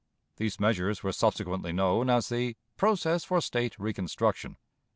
These 0.37 0.59
measures 0.59 1.03
were 1.03 1.11
subsequently 1.11 1.71
known 1.71 2.09
as 2.09 2.29
the 2.29 2.57
"process 2.75 3.23
for 3.23 3.39
State 3.39 3.77
reconstruction." 3.77 4.57